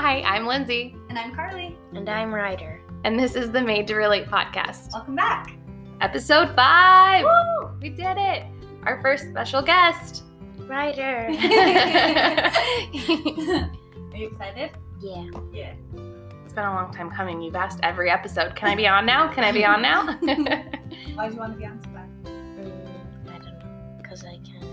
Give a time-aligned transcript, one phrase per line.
[0.00, 1.76] Hi, I'm Lindsay, And I'm Carly.
[1.92, 2.80] And I'm Ryder.
[3.04, 5.56] and this is the Made to Relate podcast, Welcome back.
[6.00, 7.24] episode five.
[7.24, 7.70] Woo!
[7.82, 8.44] We did it!
[8.84, 10.22] Our first special guest.
[10.60, 11.26] Ryder.
[14.12, 14.70] Are you excited?
[15.00, 15.24] yeah.
[15.52, 15.74] Yeah.
[16.44, 17.40] It's been a long time coming.
[17.42, 19.26] You've asked every episode, can I be on now?
[19.32, 20.06] Can I be on now?
[21.14, 22.08] Why do you want to be on so bad?
[22.24, 23.98] Mm, I don't know.
[24.00, 24.67] Because I can talk.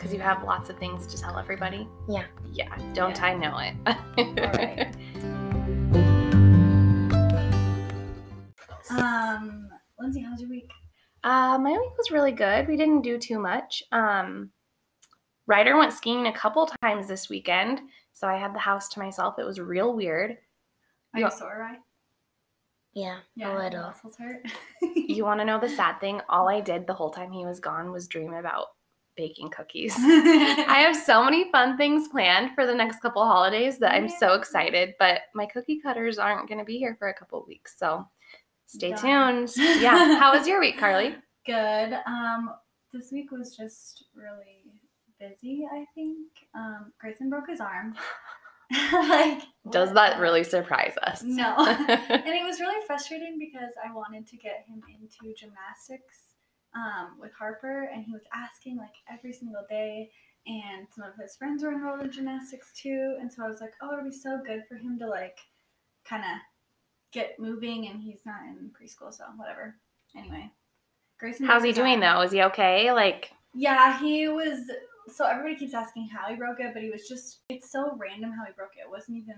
[0.00, 1.86] Because you have lots of things to tell everybody.
[2.08, 2.24] Yeah.
[2.50, 3.24] Yeah, don't Yeah.
[3.26, 3.74] I know it?
[4.16, 4.96] All right.
[8.90, 9.68] Um,
[10.00, 10.70] Lindsay, how's your week?
[11.22, 12.66] Uh, my week was really good.
[12.66, 13.82] We didn't do too much.
[13.92, 14.50] Um,
[15.46, 17.80] Ryder went skiing a couple times this weekend,
[18.12, 19.38] so I had the house to myself.
[19.38, 20.38] It was real weird.
[21.14, 21.26] Are Yeah.
[21.26, 21.78] you sore, right?
[22.94, 23.82] Yeah, a your little.
[23.82, 24.44] muscles hurt.
[24.96, 26.20] You want to know the sad thing?
[26.28, 28.66] All I did the whole time he was gone was dream about
[29.20, 29.94] baking cookies.
[29.98, 34.32] I have so many fun things planned for the next couple holidays that I'm so
[34.32, 38.08] excited, but my cookie cutters aren't going to be here for a couple weeks, so
[38.64, 39.46] stay Done.
[39.46, 39.52] tuned.
[39.82, 40.18] Yeah.
[40.18, 41.16] How was your week, Carly?
[41.44, 41.92] Good.
[42.06, 42.50] Um,
[42.94, 44.64] this week was just really
[45.18, 45.66] busy.
[45.70, 46.28] I think.
[46.54, 47.94] Um, Grayson broke his arm.
[48.92, 51.22] like, Does what that really surprise us?
[51.22, 51.56] No.
[51.58, 56.29] and it was really frustrating because I wanted to get him into gymnastics
[56.74, 60.10] um, with Harper, and he was asking like every single day.
[60.46, 63.72] And some of his friends were enrolled in gymnastics too, and so I was like,
[63.82, 65.38] oh, it'll be so good for him to like
[66.08, 66.40] kind of
[67.12, 67.88] get moving.
[67.88, 69.76] And he's not in preschool, so whatever.
[70.16, 70.50] Anyway,
[71.18, 71.46] Grayson.
[71.46, 72.18] How's he doing arm.
[72.18, 72.22] though?
[72.22, 72.92] Is he okay?
[72.92, 74.60] Like, Yeah, he was.
[75.08, 77.40] So everybody keeps asking how he broke it, but he was just.
[77.50, 78.86] It's so random how he broke it.
[78.86, 79.36] It wasn't even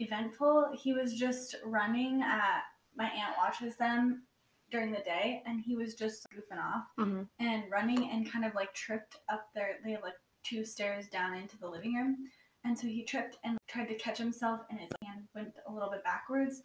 [0.00, 0.72] eventful.
[0.74, 2.62] He was just running at.
[2.96, 4.24] My aunt watches them
[4.70, 7.26] during the day, and he was just goofing off mhm.
[7.40, 9.76] and running and kind of like tripped up there.
[9.84, 12.16] They have like two stairs down into the living room.
[12.64, 15.90] And so he tripped and tried to catch himself, and his hand went a little
[15.90, 16.62] bit backwards.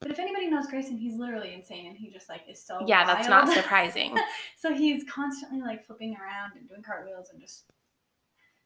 [0.00, 3.04] But if anybody knows Grayson, he's literally insane, and he just like is so yeah,
[3.04, 4.16] that's not surprising.
[4.58, 7.64] So he's constantly like flipping around and doing cartwheels and just.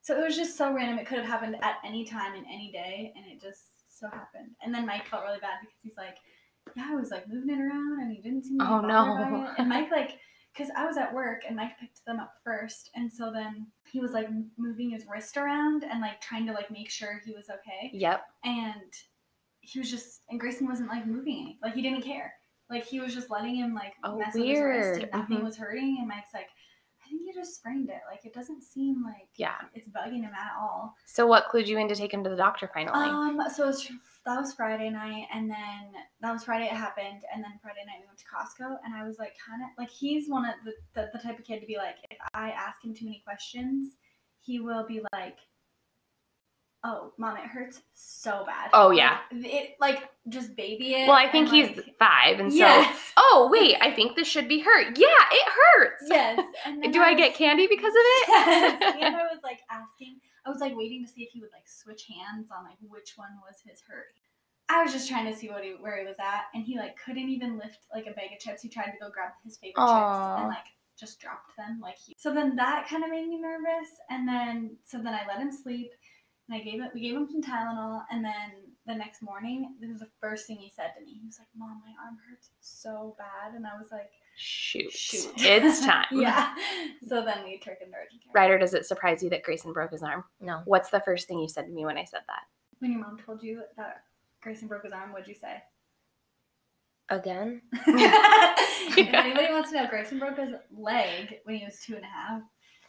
[0.03, 0.99] So it was just so random.
[0.99, 4.53] It could have happened at any time in any day, and it just so happened.
[4.63, 6.17] And then Mike felt really bad because he's like,
[6.75, 9.15] "Yeah, I was like moving it around, and he didn't seem to be Oh, no.
[9.17, 10.19] by it." And Mike like,
[10.53, 14.01] because I was at work, and Mike picked them up first, and so then he
[14.01, 17.49] was like moving his wrist around and like trying to like make sure he was
[17.51, 18.23] okay Yep.
[18.45, 18.93] and
[19.61, 22.33] he was just and Grayson wasn't like moving any like he didn't care
[22.71, 25.45] like he was just letting him like Oh, mess with his wrist and nothing Mhm.
[25.45, 26.49] was hurting and Mike's like
[27.05, 29.55] I think you just sprained it like it doesn't seem like Yeah.
[29.75, 32.37] it's bugging him at all So what clued you in to take him to the
[32.37, 33.09] doctor finally?
[33.09, 33.89] um so it's,
[34.27, 38.01] that was Friday night and then that was Friday it happened and then Friday night
[38.01, 40.73] we went to Costco and I was like kind of like he's one of the,
[40.95, 43.93] the the type of kid to be like if I ask him too many questions
[44.41, 45.39] he will be like
[46.85, 49.19] oh mom it hurts so bad Oh, Like, yeah.
[49.33, 52.85] it like just baby it well, I think and, he's like, five, and so.
[53.17, 54.99] Oh wait, I think this should be hurt.
[54.99, 56.05] Yeah, it hurts.
[56.09, 58.29] yes and Do I was- get candy because of it?
[58.29, 61.53] yes and I was like asking I was like waiting to see if he would
[61.53, 64.15] like switch hands on like which one was his hurt.
[64.69, 66.97] I was just trying to see what he where he was at and he like
[66.97, 68.63] couldn't even lift like a bag of chips.
[68.63, 72.15] He tried to go grab his favorite chips and like just dropped them like he
[72.17, 75.53] so then that kind of made me nervous and then so then I let him
[75.53, 75.91] sleep
[76.49, 79.91] and I gave it we gave him some Tylenol and then the next morning this
[79.91, 81.19] was the first thing he said to me.
[81.21, 84.93] He was like mom my arm hurts so bad and I was like Shoot.
[84.93, 86.05] shoot It's time.
[86.13, 86.55] yeah
[87.09, 89.73] so then we took him to urgent care Ryder, does it surprise you that Grayson
[89.73, 90.25] broke his arm?
[90.41, 90.61] No.
[90.67, 92.43] What's the first thing you said to me when I said that?
[92.81, 94.03] when your mom told you that
[94.43, 95.63] Grayson broke his arm what'd you say
[97.09, 97.63] Again?
[97.87, 102.09] if anybody wants to know, Grayson broke his leg when he was two and a
[102.09, 102.43] half,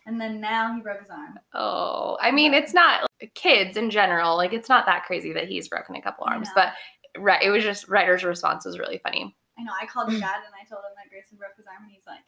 [0.08, 1.38] and then now he broke his arm.
[1.54, 4.36] Oh, I mean, it's not kids in general.
[4.36, 6.74] Like, it's not that crazy that he's broken a couple arms, but
[7.18, 9.36] right, it was just Ryder's response was really funny.
[9.58, 9.74] I know.
[9.80, 12.06] I called your dad and I told him that Grayson broke his arm, and he's
[12.06, 12.24] like,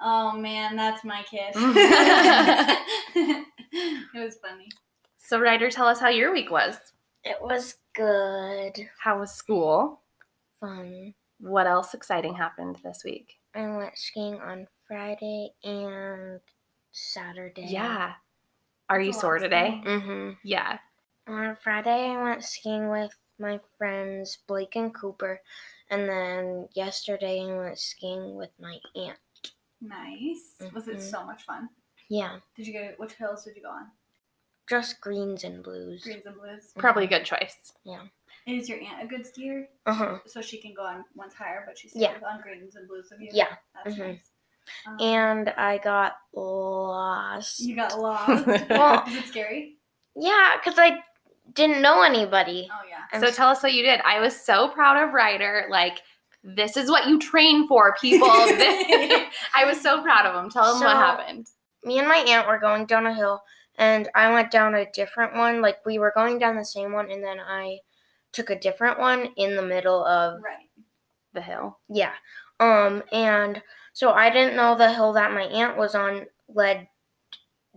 [0.00, 1.54] "Oh man, that's my kid."
[4.14, 4.68] it was funny.
[5.16, 6.76] So, Ryder, tell us how your week was.
[7.24, 8.88] It was good.
[9.02, 10.00] How was school?
[10.60, 11.14] Fun.
[11.40, 13.34] What else exciting happened this week?
[13.54, 16.40] I went skiing on Friday and
[16.92, 17.66] Saturday.
[17.68, 18.12] Yeah.
[18.88, 19.82] Are That's you sore of today?
[19.84, 20.30] Mm-hmm.
[20.44, 20.78] Yeah.
[21.26, 25.40] On Friday, I went skiing with my friends Blake and Cooper.
[25.90, 29.18] And then yesterday, I went skiing with my aunt.
[29.80, 30.56] Nice.
[30.74, 31.10] Was it Mhm.
[31.10, 31.70] so much fun?
[32.08, 32.94] Yeah, Did you go?
[32.96, 33.90] Which hills did you go on?
[34.68, 36.02] just greens and blues.
[36.04, 36.72] Greens and blues.
[36.76, 37.72] Probably a good choice.
[37.84, 38.02] Yeah.
[38.46, 39.66] Is your aunt a good skier?
[39.86, 40.18] Uh huh.
[40.26, 42.18] So she can go on ones higher, but she's Yeah.
[42.26, 43.30] on greens and blues with you.
[43.32, 43.56] Yeah.
[43.74, 43.98] That's Mhm.
[43.98, 44.30] nice.
[44.86, 47.60] Um, And I got lost.
[47.60, 48.46] you got lost.
[48.68, 49.78] Well- Is it scary?
[50.14, 51.02] Yeah, because I
[51.54, 52.68] didn't know anybody.
[52.70, 52.96] Oh yeah.
[53.12, 54.00] I'm so s- tell us what you did.
[54.04, 55.66] I was so proud of Ryder.
[55.70, 56.00] Like,
[56.44, 58.28] this is what you train for, people.
[58.30, 60.50] I was so proud of him.
[60.50, 61.46] Tell him what happened.
[61.84, 63.42] me and my aunt were going down a hill
[63.76, 65.60] and I went down a different one.
[65.62, 67.78] Like we were going down the same one and then I
[68.32, 70.68] took a different one in the middle of right.
[71.32, 71.78] The hill.
[71.88, 72.12] yeah.
[72.60, 73.62] Um and
[73.92, 76.88] so I didn't know the hill that my aunt was on led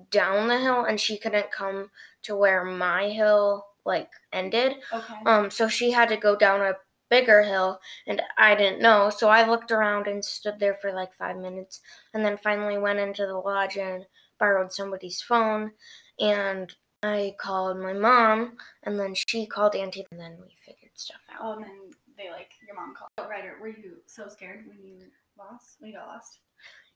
[0.10, 1.90] down the hill and she couldn't come
[2.24, 4.76] to where my hill like ended.
[4.94, 5.16] Okay.
[5.26, 6.74] Um so she had to go down a
[7.10, 9.10] bigger hill and I didn't know.
[9.10, 11.82] So I looked around and stood there for like 5 minutes
[12.14, 14.06] and then finally went into the lodge and
[14.40, 15.72] borrowed somebody's phone
[16.20, 16.74] and
[17.04, 21.40] I called my mom and then she called auntie and then we figured stuff out.
[21.44, 21.80] Oh, and then
[22.18, 23.10] they like your mom called.
[23.18, 25.00] Oh, Ryder, were you so scared when you
[25.38, 25.78] lost?
[25.80, 26.40] When you got lost?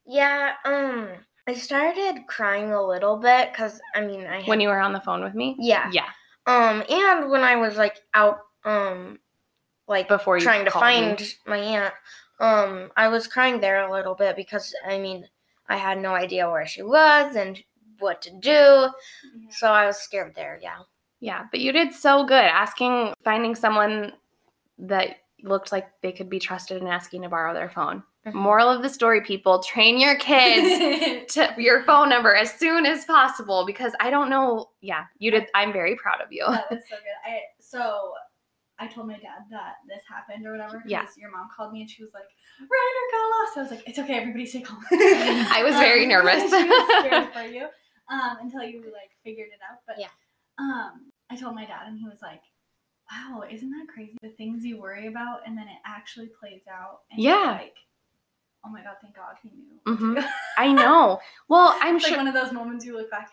[0.05, 1.09] Yeah, um
[1.47, 5.01] I started crying a little bit cuz I mean I When you were on the
[5.01, 5.55] phone with me?
[5.59, 5.89] yeah.
[5.91, 6.09] Yeah.
[6.47, 9.19] Um and when I was like out um
[9.87, 10.91] like Before you trying to called me.
[11.15, 11.93] find my aunt.
[12.39, 15.29] Um, I was crying there a little bit because I mean,
[15.69, 17.63] I had no idea where she was and
[17.99, 18.89] what to do, Yeah.
[19.51, 20.59] so I was scared there.
[20.61, 20.79] Yeah.
[21.21, 24.13] Yeah, but you did so good asking, finding someone
[24.79, 28.03] that looked like they could be trusted and asking to borrow their phone.
[28.33, 33.05] Moral of the story, people, train your kids to your phone number as soon as
[33.05, 34.71] possible because I don't know.
[34.81, 35.45] Yeah, you did.
[35.53, 36.45] I'm very proud of you.
[36.49, 37.31] that was so good.
[37.31, 38.13] I so
[38.79, 40.83] I told my dad that this happened or whatever.
[40.87, 41.05] Yeah.
[41.17, 42.25] Your mom called me and she was like,
[42.59, 46.09] "Ryder got lost." I was like, "It's okay, everybody stay calm." I was very Um,
[46.09, 46.49] nervous.
[46.49, 47.67] she was scared for you
[48.09, 49.79] um, until you like figured it out.
[49.87, 50.07] But Yeah.
[50.57, 52.41] um, I told my dad and he was like.
[53.11, 54.17] Wow, isn't that crazy?
[54.23, 57.01] The things you worry about and then it actually plays out.
[57.11, 57.51] And Yeah.
[57.61, 57.75] Like,
[58.65, 59.79] oh my god, thank God he knew.
[59.83, 60.29] what to Mhm.
[60.57, 61.19] I know.
[61.47, 62.17] Well, I'm It's like sure.
[62.17, 63.29] one of those moments you look back.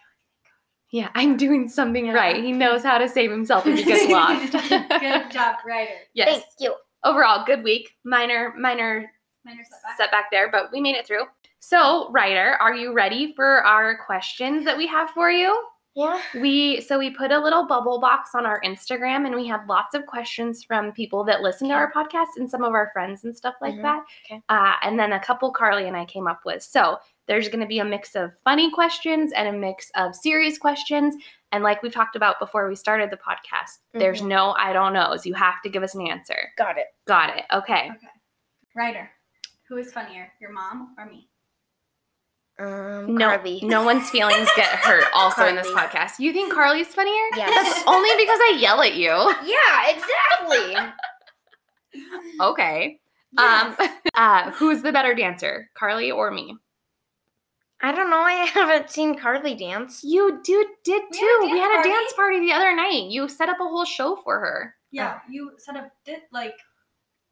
[0.90, 2.12] Yeah, I'm doing something Yeah.
[2.12, 2.36] right.
[2.44, 4.52] He knows how to save himself if he gets lost.
[4.68, 5.90] Good job, Ryder.
[6.14, 6.28] yes.
[6.28, 6.74] Thank you.
[7.04, 7.90] Overall, good week.
[8.04, 9.10] Minor, minor
[9.44, 9.96] Minor setback.
[9.96, 11.24] setback there, but we made it through.
[11.60, 15.66] So, Ryder, are you ready for our questions that we have for you?
[15.94, 16.20] Yeah.
[16.40, 19.94] We so we put a little bubble box on our Instagram and we had lots
[19.94, 23.36] of questions from people that listen to our podcast and some of our friends and
[23.36, 23.82] stuff like Mhm.
[23.82, 24.02] that.
[24.24, 24.42] Okay.
[24.48, 26.62] Uh, and then a couple Carly and I came up with.
[26.62, 26.98] So
[27.28, 31.14] there's going to be a mix of funny questions and a mix of serious questions.
[31.52, 34.28] And like we talked about before we started the podcast, there's Mhm.
[34.28, 35.26] no I don't knows.
[35.26, 36.52] You have to give us an answer.
[36.56, 36.86] Got it.
[37.06, 37.44] Got it.
[37.52, 37.90] Okay.
[37.90, 38.06] Okay.
[38.74, 39.10] Ryder,
[39.68, 41.28] who is funnier, your mom or me?
[42.58, 43.60] Um, No, Carly.
[43.62, 46.18] no one's feelings get hurt also in this podcast.
[46.18, 47.24] You think Carly's funnier?
[47.36, 47.50] Yes.
[47.74, 49.08] That's only because I yell at you.
[49.08, 50.76] Yeah, exactly.
[52.40, 52.98] Okay.
[53.38, 53.78] Yes.
[53.78, 55.68] Um uh who's the better dancer?
[55.74, 56.56] Carly or me?
[57.82, 58.20] I don't know.
[58.20, 60.00] I haven't seen Carly dance.
[60.02, 61.26] You did did We too.
[61.26, 61.88] had a we dance had a party.
[61.90, 63.04] dance party the other night.
[63.10, 64.74] You set up a whole show for her.
[64.90, 66.54] yeah, you set up did like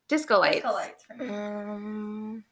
[0.09, 0.57] Disco lights.
[0.57, 1.29] disco lights for me.
[1.31, 2.45] Um,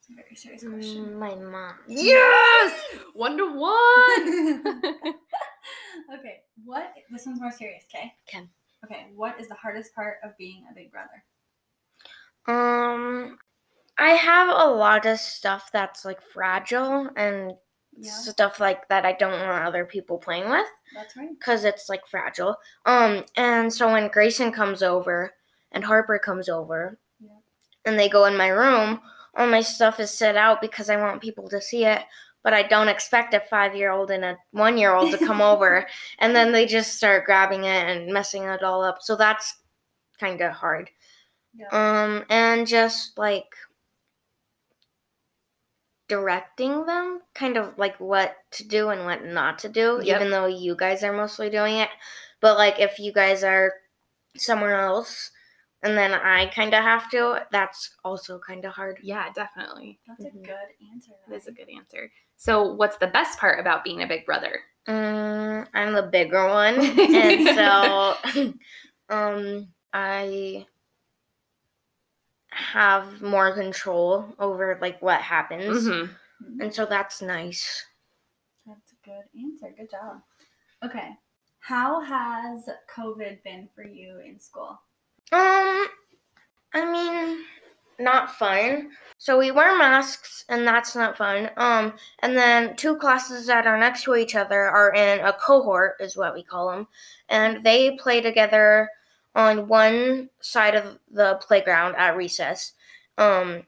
[0.00, 1.02] It's a very serious question.
[1.04, 1.74] mm, my mom.
[1.88, 2.80] Yes!
[3.14, 4.62] One to one.
[6.18, 6.92] okay, what?
[7.10, 7.84] This one's more serious.
[7.92, 8.12] okay?
[8.28, 8.46] Okay.
[8.84, 11.24] Okay, what is the hardest part of being a big brother?
[12.46, 13.38] Um,
[13.98, 17.52] I have a lot of stuff that's like fragile and
[17.96, 21.30] Yeah, stuff like that I don't want other people playing with that's right.
[21.38, 22.56] because it's like fragile.
[22.86, 25.34] Um, and so when Grayson comes over
[25.72, 27.30] and Harper comes over Yeah.
[27.84, 29.00] and they go in my room,
[29.36, 32.02] all my stuff is set out because I want people to see it.
[32.44, 35.40] But I don't expect a five year old and a one year old to come
[35.42, 35.86] over
[36.18, 38.98] and then they just start grabbing it and messing it all up.
[39.02, 39.56] So that's
[40.20, 40.90] kind of hard.
[41.54, 41.66] Yeah.
[41.72, 43.46] Um, and just like
[46.08, 50.16] directing them, kind of like what to do and what not to do, Yep.
[50.20, 51.90] even though you guys are mostly doing it.
[52.40, 53.72] But like if you guys are
[54.36, 55.30] somewhere else
[55.82, 58.98] and then I kind of have to, that's also kind of hard.
[59.02, 60.00] yeah, definitely.
[60.06, 60.44] That's a Mhm.
[60.44, 61.12] good answer.
[61.28, 62.10] That is a good answer.
[62.36, 64.60] So what's the best part about being a big brother?
[64.86, 66.74] Mm, I'm the bigger one,
[67.14, 68.14] and so
[69.10, 70.66] um, I
[72.50, 76.16] have more control over like what happens, Mhm.
[76.60, 77.84] and so that's nice.
[78.66, 79.70] That's a good answer.
[79.76, 80.22] Good job.
[80.84, 81.16] Okay.
[81.60, 84.80] How has COVID been for you in school?
[85.32, 85.86] Um,
[86.74, 87.44] I mean,
[87.98, 88.90] not fun.
[89.18, 91.50] So we wear masks, and that's not fun.
[91.56, 95.96] Um, and then two classes that are next to each other are in a cohort,
[95.98, 96.86] is what we call them,
[97.28, 98.88] and they play together
[99.34, 102.72] on one side of the playground at recess.
[103.18, 103.64] Um,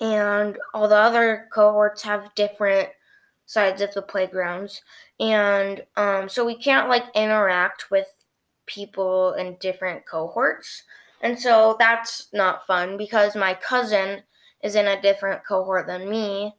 [0.00, 2.88] and all the other cohorts have different
[3.46, 4.82] sides of the playgrounds,
[5.18, 8.06] and um, so we can't like interact with
[8.70, 10.84] people in different cohorts,
[11.20, 14.22] and so that's not fun because my cousin
[14.62, 16.54] is in a different cohort than me,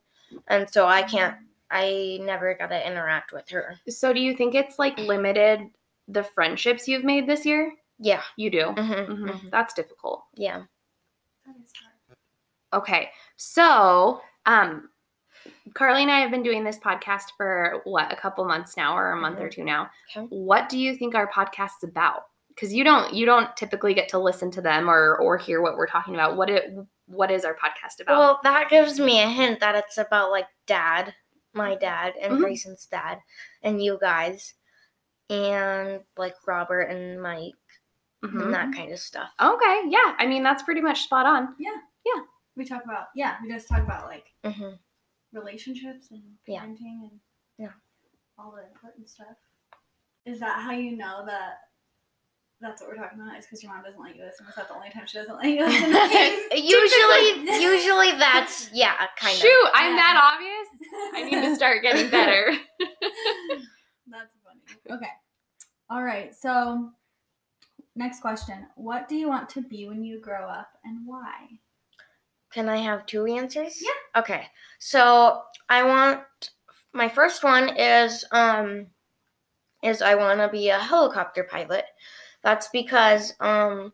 [0.48, 1.36] and so I can't.
[1.72, 3.80] I never got to interact with her.
[3.88, 5.62] So do you think it's like limited
[6.08, 7.72] the friendships you've made this year?
[7.98, 8.22] Yeah.
[8.36, 8.72] You do.
[8.72, 10.24] hmm hmm That's difficult.
[10.36, 10.64] Yeah.
[11.46, 12.82] That is hard.
[12.84, 13.10] Okay.
[13.38, 14.90] So, um,
[15.74, 19.12] Carly and I have been doing this podcast for what, a couple months now or
[19.12, 19.90] a month or two now.
[20.16, 20.26] Okay.
[20.30, 22.24] What do you think our podcast's about?
[22.50, 25.78] Because you don't you don't typically get to listen to them or or hear what
[25.78, 26.36] we're talking about.
[26.36, 26.74] What it
[27.08, 28.18] what is our podcast about?
[28.18, 31.14] Well, that gives me a hint that it's about like dad,
[31.54, 32.40] my dad, and Mhm.
[32.42, 33.20] Grayson's dad,
[33.64, 34.54] and you guys,
[35.30, 37.54] and like Robert and Mike,
[38.24, 38.44] Mhm.
[38.44, 39.30] and that kind of stuff.
[39.42, 40.16] Okay, yeah.
[40.18, 41.56] I mean, that's pretty much spot on.
[41.58, 42.22] Yeah, yeah.
[42.58, 44.74] We talk about yeah, we just talk about like hmm
[45.34, 46.62] relationships and Yeah.
[46.66, 47.20] parenting and
[47.58, 47.74] Yeah.
[48.38, 49.38] all the important stuff.
[50.26, 51.60] Is that how you know that
[52.60, 53.38] that's what we're talking about?
[53.40, 54.46] Is because your mom doesn't let you listen?
[54.48, 55.92] Is that the only time she doesn't let you listen?
[56.56, 59.72] usually, usually that's yeah, kind Shoot, of.
[59.74, 59.98] I'm Yeah.
[59.98, 60.68] that obvious.
[61.16, 62.52] I need to start getting better.
[64.08, 64.62] That's funny.
[64.98, 65.10] Okay.
[65.90, 66.36] All right.
[66.36, 66.92] So,
[67.96, 71.48] next question: What do you want to be when you grow up, and why?
[72.54, 73.82] Can I have two answers?
[73.82, 74.20] Yeah.
[74.22, 74.48] Okay.
[74.80, 76.22] So I want
[76.94, 78.88] my first one is um
[79.84, 81.86] is I want to be a helicopter pilot.
[82.44, 83.94] That's because um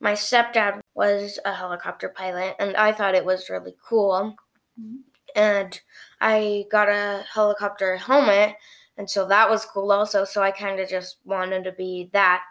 [0.00, 4.36] my stepdad was a helicopter pilot and I thought it was really cool.
[4.80, 4.98] Mhm.
[5.36, 5.80] And
[6.20, 8.56] I got a helicopter helmet
[8.96, 12.42] and so that was cool also so I kind of just wanted to be that.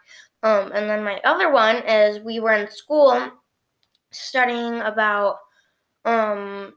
[0.43, 3.31] Um and then my other one is we were in school
[4.11, 5.37] studying about
[6.05, 6.73] um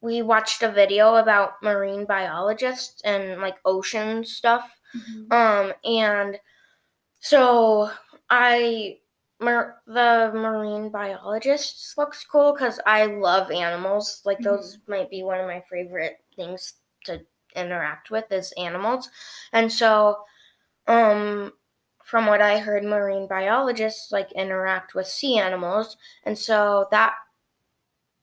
[0.00, 4.80] we watched a video about marine biologists and like ocean stuff.
[5.30, 6.38] Um and
[7.20, 7.90] so
[8.30, 8.98] i
[9.40, 14.22] mar- the marine biologists looks cool because i love animals.
[14.24, 17.20] Like those might be one of my favorite things to
[17.54, 19.10] interact with is animals.
[19.52, 20.18] And so
[20.86, 21.52] um
[22.06, 27.14] from what i heard marine biologists like interact with sea animals and so that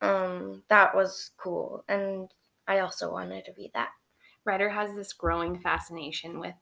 [0.02, 2.30] um that was cool and
[2.68, 3.90] i also wanted to be that
[4.46, 6.56] Ryder has this growing fascination with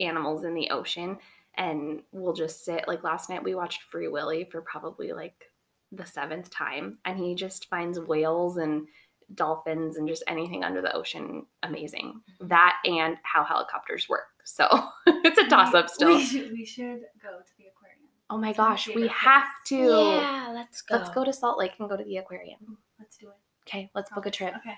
[0.00, 1.18] animals in the ocean
[1.56, 5.50] and we'll just sit like last night we watched Free Willy for probably like
[5.92, 8.86] the seventh time and he just finds whales and
[9.34, 12.20] dolphins and just anything under the ocean amazing.
[12.40, 14.31] That and how helicopters work.
[14.44, 14.66] So
[15.06, 16.16] it's a toss up still.
[16.16, 17.98] We should, we should go to the aquarium.
[18.30, 19.76] Oh my It's my gosh, we favorite have to.
[19.76, 22.78] yeah let's go Let's go to Salt Lake and go to the aquarium.
[22.98, 23.34] Let's do it.
[23.68, 24.54] Okay, let's book a trip.
[24.56, 24.74] Okay.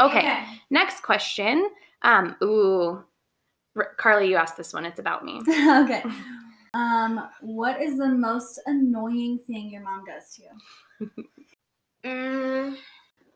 [0.00, 0.44] Okay.
[0.70, 1.68] Next question.
[2.02, 3.02] Um, ooh,
[3.76, 4.84] R- Carly, you asked this one.
[4.84, 5.40] It's about me.
[5.48, 6.02] okay.
[6.74, 11.24] Um, what is the most annoying thing your mom does to you?
[12.04, 12.76] mm,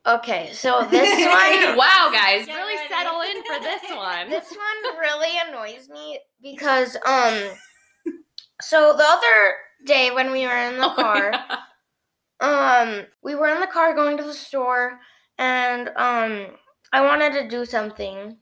[0.05, 2.89] okay so this one wow, guys, Get really ready.
[2.89, 4.29] settle in for this one.
[4.29, 7.51] this one really annoys me because um
[8.61, 9.55] so the other
[9.85, 11.57] day when we were in the Oh, car yeah.
[12.41, 14.99] um we were in the car going to the store
[15.37, 16.47] and um
[16.93, 18.37] i wanted to do something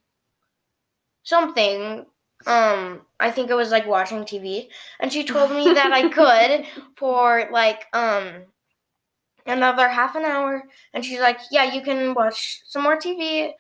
[1.24, 2.06] something
[2.48, 4.68] um i think it was like watching tv
[5.00, 6.66] and she told me that i could
[6.98, 8.44] for like um
[9.50, 10.64] another half an hour
[10.94, 13.52] and she's like yeah you can watch some more tv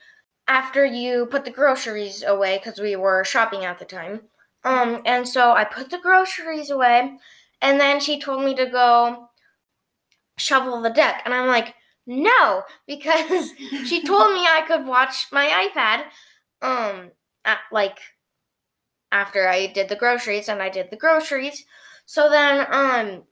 [0.47, 4.21] after you put the groceries away because we were shopping at the time.
[4.63, 7.17] Um and so i put the groceries away
[7.61, 9.29] and then she told me to go
[10.37, 11.75] shovel the deck and i'm like
[12.07, 13.51] no because
[13.85, 16.03] she told me i could watch my ipad
[16.61, 17.11] um
[17.45, 17.99] at, like
[19.11, 21.65] after i did the groceries and i did the groceries.
[22.05, 23.23] So then um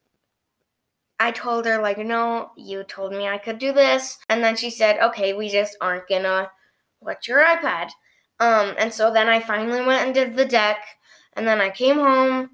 [1.19, 4.69] i told her like no you told me i could do this and then she
[4.69, 6.49] said okay we just aren't gonna
[7.01, 7.89] watch your ipad
[8.39, 10.77] um and so then i finally went and did the deck
[11.33, 12.49] and then i came home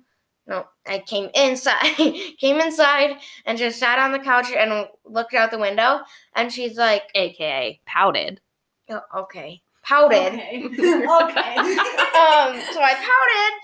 [0.48, 1.96] no i came inside
[2.40, 6.00] came inside and just sat on the couch and looked out the window
[6.36, 8.42] and she's like AKA pouted.
[8.90, 10.64] oh, okay pouted Okay.
[10.66, 11.56] okay.
[11.58, 13.64] um, so I pouted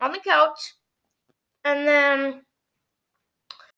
[0.00, 0.74] on the couch,
[1.64, 2.42] and then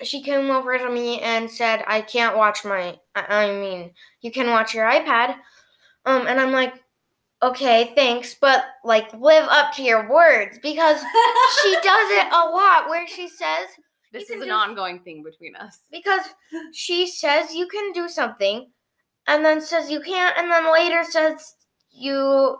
[0.02, 2.98] she came over to me and said, "I can't watch my.
[3.14, 5.36] I I mean, you can watch your iPad."
[6.06, 6.74] Um, and I'm like,
[7.42, 11.00] "Okay, thanks, but like, live up to your words because
[11.62, 13.66] she does it a lot where she says."
[14.12, 15.80] This is an just- ongoing thing between us.
[15.90, 16.22] because
[16.74, 18.70] she says you can do something
[19.26, 21.54] and then says you can't, and then later says
[21.90, 22.56] you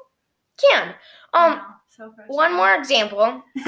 [0.60, 0.94] can.
[1.34, 1.66] Um, Wow,
[2.02, 2.36] so frustrating.
[2.36, 3.42] one more example.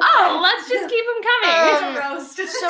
[0.00, 1.74] Oh, let's just keep them coming.
[1.74, 2.38] It's Um, a roast.
[2.60, 2.68] So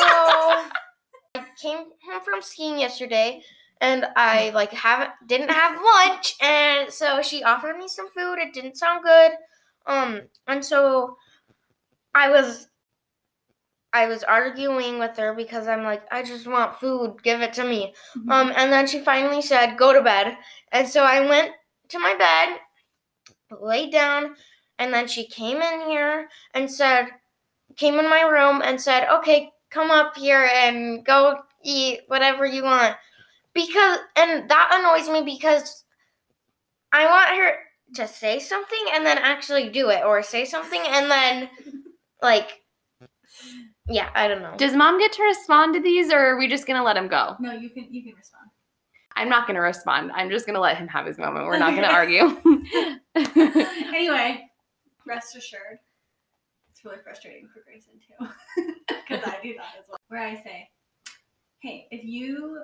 [1.35, 3.43] I came home from skiing yesterday
[3.81, 8.39] and I like haven't didn't have lunch and so she offered me some food.
[8.39, 9.33] It didn't sound good.
[9.87, 11.17] Um and so
[12.15, 12.69] I was
[13.93, 17.65] I was arguing with her because I'm like, I just want food, give it to
[17.65, 17.95] me.
[18.17, 18.31] Mhm.
[18.33, 20.37] Um and then she finally said, Go to bed.
[20.73, 21.53] And so I went
[21.91, 22.59] to my bed,
[23.61, 24.35] laid down,
[24.79, 27.09] and then she came in here and said,
[27.77, 32.65] came in my room and said, "Okay, come up here and go eat whatever you
[32.65, 32.97] want."
[33.55, 35.85] Because and that annoys me because
[36.93, 37.59] I want her
[37.95, 41.49] to say something and then actually do it or say something and then
[42.21, 42.63] like
[43.91, 44.55] yeah, I don't know.
[44.59, 47.37] Does mom get to respond to these, or are we just gonna let him go?
[47.41, 48.51] no, you can you can respond.
[49.17, 50.13] I'm not gonna respond.
[50.13, 51.47] I'm just gonna let him have his moment.
[51.47, 52.37] We're not gonna argue.
[53.17, 54.48] anyway,
[55.09, 55.79] rest assured,
[56.71, 58.29] it's really frustrating for Grayson too,
[58.89, 59.99] because I do that as well.
[60.09, 60.71] Where I say,
[61.61, 62.63] "Hey, if you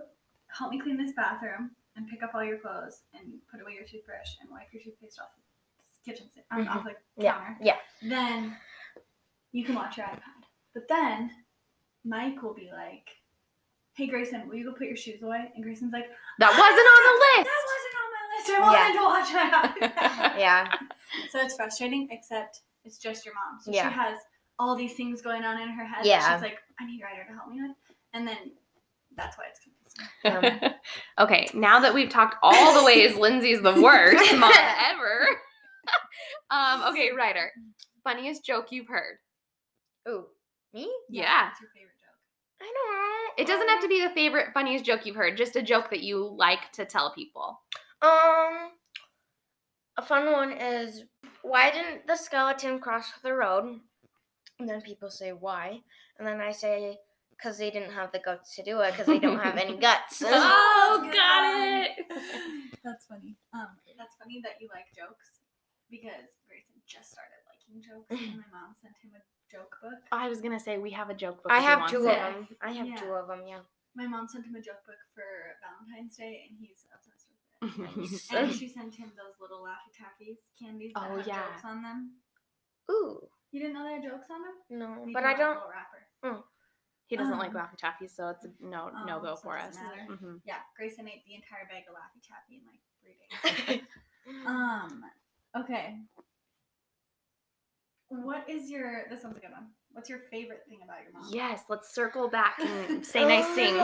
[0.49, 3.85] help me clean this bathroom and pick up all your clothes and put away your
[3.85, 5.29] toothbrush and wipe your toothpaste off
[6.05, 7.23] the kitchen sink, um, off the Mm-hmm.
[7.23, 7.77] Yeah, counter, yeah.
[8.03, 8.57] then
[9.53, 10.21] you can watch your iPad."
[10.75, 11.31] But then
[12.05, 13.09] Mike will be like.
[13.97, 15.53] Hey Grayson, will you go put your shoes away?
[15.55, 16.07] And Grayson's like,
[16.41, 17.51] that That wasn't on the list.
[18.39, 18.61] I Yeah.
[18.61, 19.93] wanted to watch
[20.33, 20.39] my.
[20.39, 20.73] Yeah.
[21.31, 23.61] So it's frustrating, except it's just your mom.
[23.61, 23.89] So Yeah.
[23.89, 24.19] she has
[24.59, 26.01] all these things going on in her head.
[26.01, 26.35] that Yeah.
[26.35, 27.77] She's like, I need Ryder to help me with.
[28.13, 28.37] And then
[29.17, 29.71] that's why it's confusing.
[31.21, 34.53] Um, okay, now that we've talked all the ways Lindsay's the worst mom
[34.91, 35.27] ever.
[36.51, 37.53] um, okay, Ryder.
[38.03, 39.19] Funniest joke you've heard.
[40.09, 40.25] Ooh,
[40.73, 40.93] me?
[41.09, 41.47] Yeah.
[41.49, 42.63] What's your favorite joke?
[42.63, 42.65] I
[43.37, 43.43] know.
[43.43, 46.01] It doesn't have to be the favorite, funniest joke you've heard, just a joke that
[46.03, 47.61] you like to tell people.
[48.05, 48.71] Um,
[49.97, 51.05] a fun one is
[51.43, 53.81] why didn't the skeleton cross the road?
[54.59, 55.81] And then people say why,
[56.19, 56.97] and then I say
[57.31, 60.23] because they didn't have the guts to do it because they don't have any guts.
[60.25, 61.91] Oh, got it.
[62.85, 63.35] That's funny.
[63.53, 65.41] Um, that's funny that you like jokes
[65.91, 69.99] because Grayson just started liking jokes, and my mom sent him a joke book.
[70.13, 71.51] I was gonna say we have a joke book.
[71.51, 72.19] I have two of it.
[72.21, 72.49] them.
[72.61, 72.97] I have Yeah.
[72.97, 73.41] two of them.
[73.49, 73.61] Yeah.
[73.97, 75.25] My mom sent him a joke book for
[75.65, 77.14] Valentine's Day, and he's obsessed with it.
[77.79, 78.29] Nice.
[78.33, 81.43] And she sent him those little Laffy Taffies candies that Oh, have yeah.
[81.51, 82.11] jokes on them.
[82.91, 84.55] Ooh, You didn't know they had jokes on them?
[84.71, 85.55] no, but I out in a don't.
[86.25, 86.45] little.
[87.07, 89.59] He doesn't like Um, Laffy Taffy, so it's a no Oh, no go so for
[89.59, 89.77] us.
[89.77, 90.41] Mhm.
[90.45, 93.83] Yeah, Grayson ate the entire bag of Laffy Taffy in like three days.
[94.47, 95.05] um.
[95.57, 96.01] Okay.
[98.09, 99.05] What is your?
[99.11, 99.69] This one's a good one.
[99.93, 101.29] What's your favorite thing about your mom?
[101.31, 103.79] Yes, let's circle back and say nice things.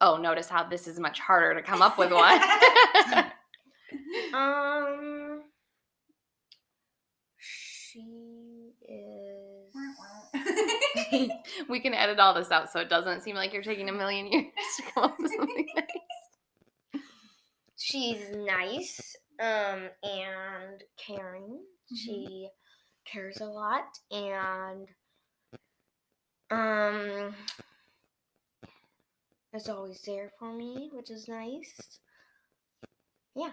[0.00, 0.18] Circle back.
[0.18, 2.40] Oh, notice how this is much harder to come up with one.
[4.34, 5.42] Um,
[7.38, 9.70] she is.
[11.68, 14.26] we can edit all this out so it doesn't seem like you're taking a million
[14.32, 14.44] years
[14.76, 17.02] to come up with something nice.
[17.76, 21.58] She's nice, um, and caring.
[21.92, 21.96] Mm-hmm.
[21.96, 22.48] She
[23.10, 24.88] cares a lot, and
[26.50, 27.34] um,
[29.54, 31.98] is always there for me, which is nice.
[33.34, 33.50] Yeah.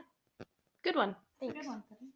[0.84, 1.16] Good one.
[1.40, 1.68] Good Thanks.
[1.68, 1.84] one.
[1.90, 2.12] buddy.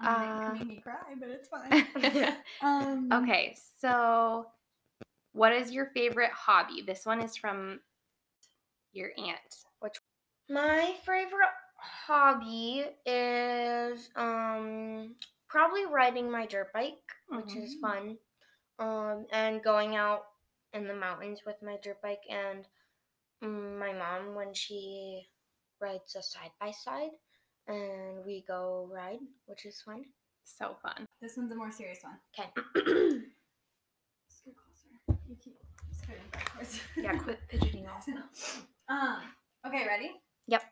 [0.00, 1.86] Uh, Um, made me cry, but it's fine.
[2.62, 4.46] Um, okay, so
[5.32, 6.82] what is your favorite hobby?
[6.86, 7.80] This one is from
[8.92, 9.54] your aunt.
[9.80, 9.96] Which
[10.48, 11.54] my favorite
[12.06, 15.14] hobby is um
[15.48, 16.98] probably riding my dirt bike,
[17.28, 17.80] which is Mhm.
[17.80, 18.18] fun.
[18.78, 20.24] Um and going out
[20.72, 22.66] in the mountains with my dirt bike and
[23.40, 25.28] my mom when she
[25.80, 27.10] rides a side by side
[27.68, 30.04] and we go ride, which is fun.
[30.44, 31.06] So fun.
[31.20, 32.16] This one's a more serious one.
[32.32, 32.48] Okay.
[34.28, 35.20] Scoot closer.
[35.28, 35.58] You keep
[35.92, 36.80] scooting backwards.
[36.96, 38.12] Yeah, quit fidgeting also.
[38.88, 39.20] um.
[39.66, 40.12] Okay, ready?
[40.46, 40.62] Yep.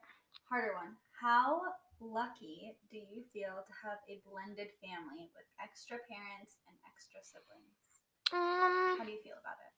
[0.49, 0.97] Harder one.
[1.21, 1.61] How
[2.01, 8.01] lucky do you feel to have a blended family with extra parents and extra siblings?
[8.33, 9.76] Um How do you feel about it?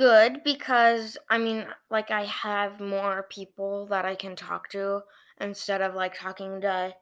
[0.00, 5.02] Good because I mean, like I have more people that I can talk to
[5.38, 6.94] instead of like talking to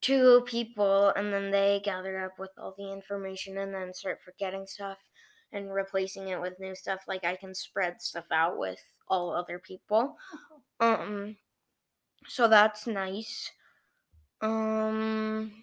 [0.00, 4.66] two people and then they gather up with all the information and then start forgetting
[4.66, 4.98] stuff
[5.52, 7.04] and replacing it with new stuff.
[7.06, 10.16] Like I can spread stuff out with all other people.
[10.80, 11.36] Um,
[12.26, 13.52] so that's nice.
[14.40, 15.62] Um,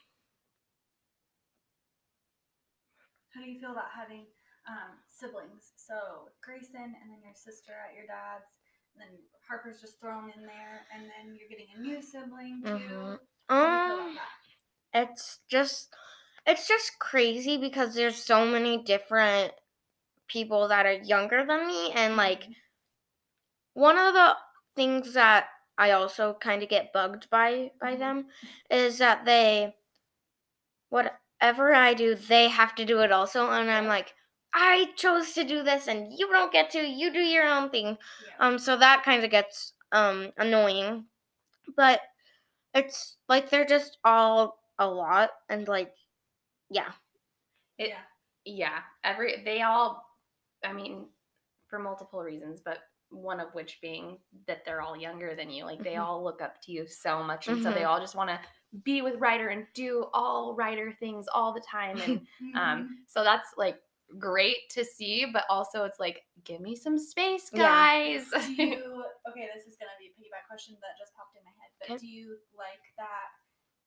[3.34, 4.28] How do you feel about having
[4.66, 5.74] um, siblings.
[5.76, 8.52] So Grayson and then your sister at your dad's.
[8.96, 12.78] And then Harper's just thrown in there, and then you're getting a new sibling too.
[12.80, 13.20] Mhm.
[13.50, 14.20] How do you feel Um,
[14.94, 15.94] it's just
[16.46, 19.54] it's just crazy because there's so many different
[20.28, 22.56] people that are younger than me and like Mhm.
[23.74, 24.36] one of the
[24.76, 28.00] things that I also kind of get bugged by by Mhm.
[28.00, 28.28] them
[28.70, 29.76] is that they
[30.90, 34.14] whatever I do they have to do it also and I'm like
[34.54, 37.98] I chose to do this and you don't get to you do your own thing
[38.26, 38.34] Yeah.
[38.40, 41.06] um so that kind of gets um annoying
[41.76, 42.02] but
[42.74, 45.94] it's like they're just all a lot and like
[46.70, 46.92] yeah
[47.78, 48.02] It, yeah.
[48.46, 50.06] yeah, every they all
[50.66, 51.06] I mean
[51.68, 55.66] for multiple reasons, but one of which being that they're all younger than you.
[55.66, 56.04] Like they Mhm.
[56.04, 57.88] all look up to you so much and so they Mhm.
[57.88, 58.40] all just want to
[58.84, 63.50] be with Ryder and do all Ryder things all the time and um so that's
[63.58, 63.82] like
[64.18, 67.68] great to see, but also it's like give me some space, Yeah.
[67.68, 68.26] guys.
[68.32, 71.54] do you okay this is gonna be a piggyback question that just popped in my
[71.60, 71.98] head but Okay.
[72.02, 73.30] do you like that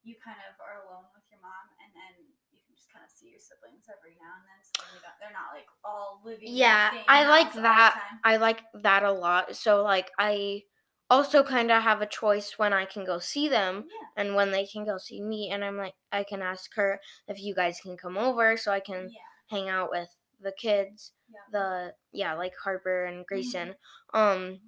[0.04, 3.10] you kind of are alone with your mom and then you can just kind of
[3.10, 6.50] see your siblings every now and then so you don't, they're not like all living
[6.50, 10.62] yeah i like house all the that i like that a lot so like i
[11.10, 14.50] also kind of have a choice when i can go see them yeah and when
[14.50, 17.78] they can go see me and i'm like i can ask her if you guys
[17.82, 20.08] can come over so i can yeah hang out with
[20.42, 23.74] the kids yeah the yeah like harper and grayson
[24.14, 24.60] um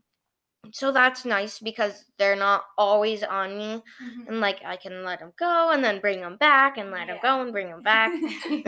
[0.73, 4.29] so that's nice because they're not always on me Mhm.
[4.29, 7.19] and like i can let them go and then bring them back and let them
[7.23, 8.13] go and bring them back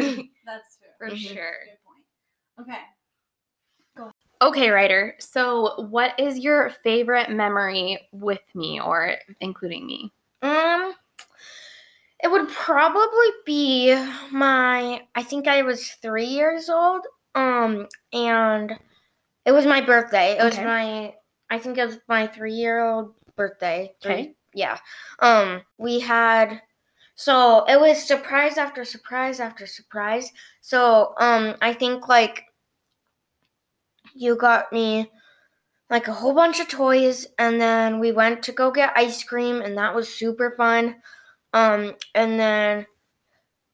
[0.47, 1.17] that's true For Mhm.
[1.35, 1.57] sure.
[1.65, 2.81] good point okay
[4.43, 5.15] Okay, Ryder.
[5.19, 10.13] So, what is your favorite memory with me or including me?
[10.43, 10.95] Um,
[12.23, 13.95] it would probably be
[14.31, 15.03] my.
[15.15, 17.03] I think I was three years old.
[17.35, 18.73] Um, and
[19.45, 20.39] it was my birthday.
[20.39, 20.65] It was Okay.
[20.65, 21.15] my.
[21.51, 23.95] I think it was my three-year-old birthday.
[24.03, 24.35] Three- Okay.
[24.55, 24.79] Yeah.
[25.21, 26.61] Um, we had.
[27.15, 30.33] So it was surprise after surprise after surprise.
[30.61, 32.45] So um, I think like.
[34.15, 35.11] You got me
[35.91, 39.61] like a whole bunch of toys and then we went to go get ice cream
[39.61, 40.97] and that was super fun
[41.57, 42.87] um and then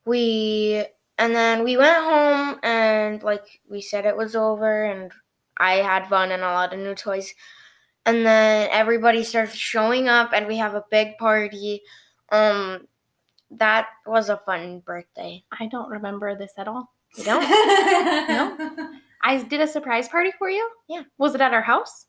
[0.07, 0.85] we
[1.18, 5.11] and then we went home and like we said it was over and
[5.59, 7.35] i had fun and a lot of new toys
[8.07, 11.83] and then everybody starts showing up and we have a big party
[12.31, 12.87] um
[13.51, 16.90] that was a fun birthday I don't remember this at all.
[17.18, 17.42] you don't
[18.29, 18.57] no
[19.23, 20.68] I did a surprise party for you?
[20.88, 21.03] Yeah.
[21.18, 22.07] Was it at our house?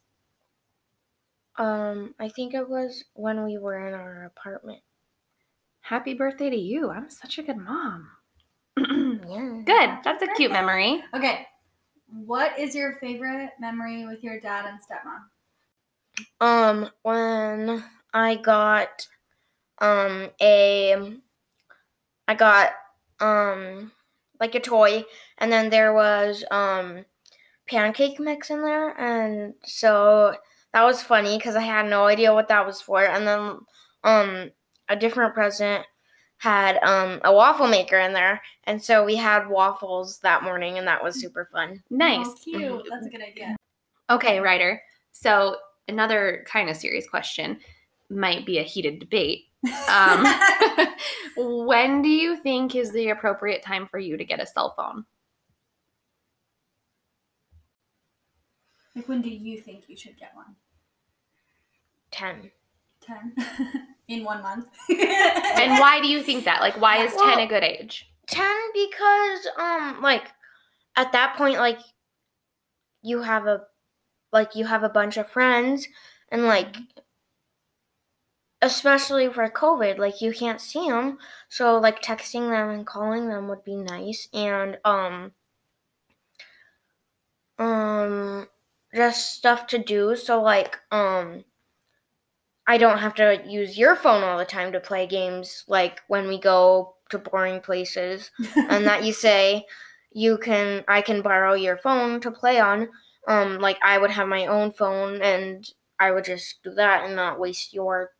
[1.57, 4.81] um i think it was when we were in our apartment
[5.83, 6.89] Happy birthday to you.
[6.89, 8.09] I'm such a good mom.
[8.77, 9.89] good.
[10.03, 11.03] That's a cute memory.
[11.13, 11.45] okay
[12.25, 15.23] what is your favorite memory with your dad and stepmom
[16.39, 19.07] Um, when I got
[19.79, 21.15] um a
[22.27, 22.71] I got
[23.19, 23.91] um
[24.39, 25.03] like a toy
[25.39, 27.05] and then there was um
[27.67, 30.35] pancake mix in there and so
[30.73, 33.59] that was funny cuz I had no idea what that was for and then
[34.03, 34.51] um
[34.93, 35.85] a different present
[36.37, 40.87] had um a waffle maker in there and so we had waffles that morning and
[40.87, 41.81] that was super fun.
[41.89, 42.27] Nice.
[42.27, 43.55] oh, cute that's a good idea
[44.09, 44.81] Okay, Ryder.
[45.11, 47.59] So, another kind of serious question
[48.09, 49.45] might be a heated debate.
[49.87, 50.25] Um,
[51.65, 55.05] when do you think is the appropriate time for you to get a cell phone?
[58.95, 60.55] like when do you think you should get one
[62.11, 62.51] 10.
[63.01, 63.35] 10
[64.07, 66.61] in one month And why do you think that?
[66.61, 68.09] Like, why is 10 a good age?
[68.27, 70.31] 10 because um like
[70.95, 71.79] at that point like
[73.01, 73.63] you have a
[74.31, 75.87] like you have a bunch of friends
[76.29, 76.77] and like
[78.61, 81.17] especially for covid like you can't see them
[81.49, 85.33] so like texting them and calling them would be nice and um
[87.59, 88.47] um
[88.95, 91.43] just stuff to do so like um
[92.67, 96.27] I don't have to use your phone all the time to play games like when
[96.27, 99.65] we go to boring places and that you say
[100.11, 102.89] you can I can borrow your phone to play on.
[103.27, 105.67] Um like I would have my own phone and
[105.99, 108.11] I would just do that and not waste your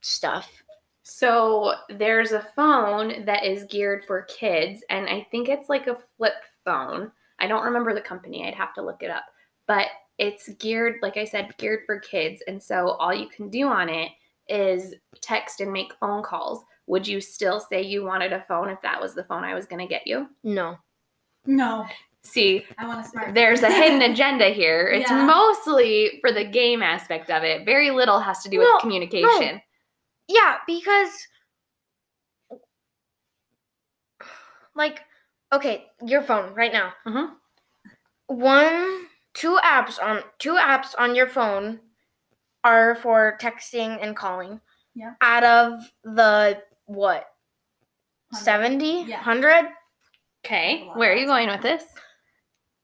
[0.00, 0.62] stuff.
[1.02, 5.98] So, there's a phone that is geared for kids, and I think it's like a
[6.16, 7.10] flip phone.
[7.40, 9.24] I don't remember the company, I'd have to look it up.
[9.66, 9.88] But
[10.20, 12.42] it's geared, like I said, geared for kids.
[12.46, 14.10] And so, all you can do on it
[14.48, 16.62] is text and make phone calls.
[16.86, 19.64] Would you still say you wanted a phone if that was the phone I was
[19.66, 20.28] going to get you?
[20.44, 20.76] No.
[21.46, 21.86] no
[22.22, 23.32] See, I want a smart.
[23.34, 24.88] there's a hidden agenda here.
[24.88, 25.24] It's Yeah.
[25.24, 27.64] mostly for the game aspect of it.
[27.64, 29.62] Very little has to do No, with communication.
[30.28, 31.10] Yeah, because
[34.74, 35.00] like
[35.52, 36.92] okay, your phone right now.
[37.06, 37.30] Mhm.
[38.26, 39.06] One,
[39.40, 41.80] two apps on two apps on your phone
[42.62, 44.60] are for texting and calling.
[44.94, 45.14] Yeah.
[45.22, 47.24] Out of the what?
[48.32, 48.44] Hundred.
[48.44, 49.04] 70?
[49.08, 49.16] Yeah.
[49.16, 49.70] 100?
[50.44, 51.84] Okay, where are you going with this?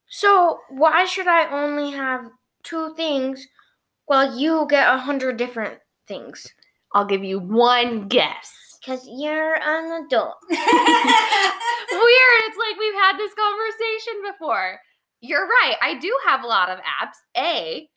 [0.09, 2.27] So, why should I only have
[2.63, 3.47] two things
[4.07, 6.47] while you get a hundred different things?
[6.95, 8.79] I'll give you one guess.
[8.81, 10.37] Because you're an adult.
[10.49, 10.61] Weird.
[12.47, 14.79] It's like we've had this conversation before.
[15.27, 15.77] You're right.
[15.83, 17.15] I do have a lot of apps.
[17.37, 17.89] A,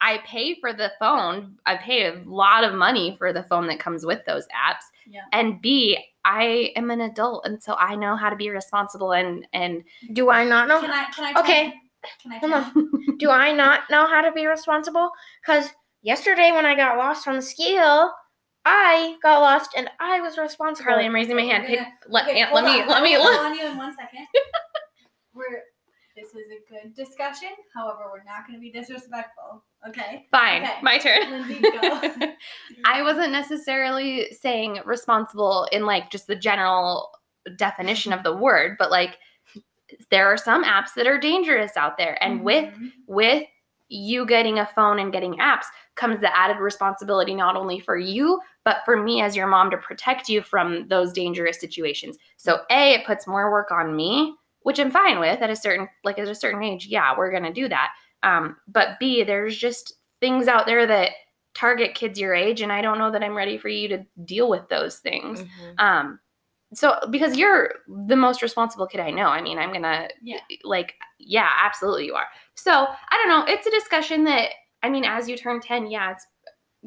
[0.00, 1.56] I pay for the phone.
[1.66, 4.84] I pay a lot of money for the phone that comes with those apps.
[5.08, 5.22] Yeah.
[5.32, 9.46] And B, I am an adult and so I know how to be responsible and
[9.52, 10.80] and Do I not know?
[10.80, 11.04] Can I?
[11.14, 11.40] Can I?
[11.40, 11.74] Okay.
[12.22, 12.38] Can I?
[12.38, 13.16] Hold on.
[13.18, 15.10] Do I not know how to be responsible?
[15.40, 15.70] Because
[16.02, 18.12] yesterday when I got lost on the scale,
[18.64, 20.88] I got lost and I was responsible.
[20.88, 21.62] Carly, I'm raising my hand.
[21.64, 23.40] We're Pick, gonna- let, Okay, Aunt- hold let me let me I will look.
[23.40, 24.26] on you in one second.
[25.34, 25.62] we're
[26.16, 27.48] this is a good discussion.
[27.74, 29.62] However, we're not going to be disrespectful.
[29.88, 30.26] Okay.
[30.30, 30.74] Fine, Okay.
[30.82, 31.30] my turn.
[31.30, 32.00] Lindsay, go.
[32.84, 37.10] I wasn't necessarily saying responsible in like just the general
[37.56, 39.18] definition of the word, but like
[40.10, 42.22] there are some apps that are dangerous out there.
[42.22, 42.92] And with Mhm.
[43.06, 43.44] with
[43.88, 48.40] you getting a phone and getting apps comes the added responsibility not only for you,
[48.64, 52.18] but for me as your mom to protect you from those dangerous situations.
[52.36, 54.34] So A, it puts more work on me,
[54.66, 56.86] which I'm fine with at a certain like at a certain age.
[56.88, 57.92] Yeah, we're gonna do that.
[58.24, 61.12] Um, but B, there's just things out there that
[61.54, 64.48] target kids your age, and I don't know that I'm ready for you to deal
[64.48, 65.44] with those things.
[65.44, 65.78] Mhm.
[65.80, 66.20] Um,
[66.74, 67.74] so because you're
[68.08, 70.40] the most responsible kid I know, I mean, I'm gonna Yeah.
[70.64, 72.26] like, yeah, absolutely you are.
[72.56, 73.44] So I don't know.
[73.54, 74.50] It's a discussion that
[74.82, 76.26] I mean, as you turn 10, yeah, it's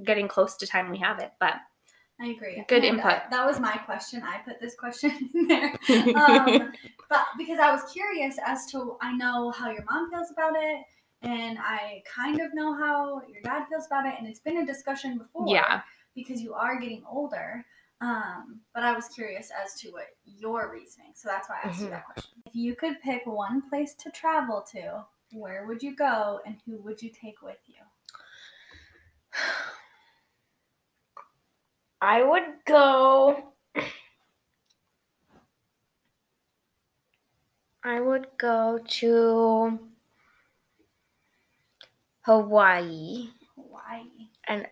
[0.03, 1.55] getting close to time we have it, but
[2.21, 2.63] I agree.
[2.67, 3.29] Good And, uh, input.
[3.31, 4.21] that was my question.
[4.23, 5.73] I put this question in there.
[6.15, 6.73] Um,
[7.09, 10.85] but because I was curious as to, I know how your mom feels about it,
[11.21, 14.65] and I kind of know how your dad feels about it, and it's been a
[14.65, 15.47] discussion before.
[15.47, 15.81] yeah.
[16.15, 17.65] Because you are getting older.
[18.01, 21.11] Um, but I was curious as to what your reasoning.
[21.15, 21.91] So that's why I asked you Mhm.
[21.91, 22.41] that question.
[22.45, 26.77] If you could pick one place to travel to, where would you go, and who
[26.81, 27.75] would you take with you?
[32.01, 33.43] I would go.
[37.83, 39.79] I would go to
[42.21, 43.29] Hawaii.
[43.55, 44.03] Hawaii.
[44.47, 44.67] And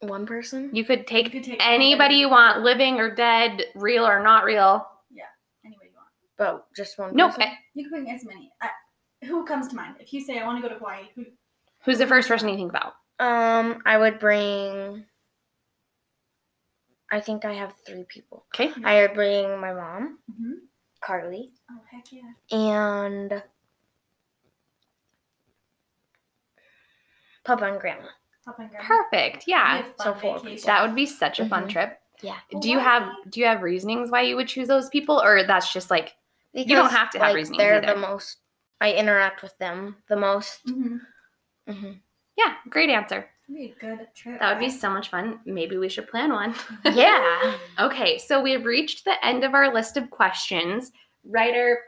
[0.00, 0.70] one person?
[0.74, 4.44] You could take, You could take anybody you want, living or dead, real or not
[4.44, 4.86] real.
[5.10, 5.24] Yeah,
[5.64, 6.08] anybody you want.
[6.36, 7.34] But just one Nope.
[7.34, 7.52] person?
[7.74, 8.50] You can bring as many.
[8.62, 8.68] Uh,
[9.26, 9.96] who comes to mind?
[10.00, 11.24] If you say I want to go to Hawaii, who?
[11.84, 12.94] Who's the first person you think about?
[13.20, 15.04] Um, I would bring.
[17.12, 18.46] I think I have three people.
[18.54, 18.72] Okay.
[18.84, 20.52] I would bring my mom, Mm-hmm.
[21.00, 22.32] Carly, Oh heck yeah!
[22.56, 23.42] and
[27.44, 28.06] Papa and Grandma.
[28.44, 28.86] Papa and Grandma.
[28.86, 29.44] Perfect.
[29.46, 29.84] Yeah.
[29.98, 30.40] So four.
[30.64, 31.70] That would be such a fun Mhm.
[31.70, 32.00] trip.
[32.22, 32.38] Yeah.
[32.60, 35.72] Do you have do you have reasonings why you would choose those people or that's
[35.72, 36.14] just like
[36.54, 37.94] Because, don't have to have like, reasonings They're either.
[37.94, 38.38] the most.
[38.80, 40.64] I interact with them the most.
[40.66, 41.00] Mhm.
[41.68, 41.92] hmm
[42.36, 43.28] yeah, great answer.
[43.48, 44.40] That'd be a good trip.
[44.40, 45.40] That would be so much fun.
[45.44, 46.54] Maybe we should plan one.
[46.84, 47.54] Yeah.
[47.78, 50.92] Okay, so we've reached the end of our list of questions.
[51.24, 51.78] Ryder,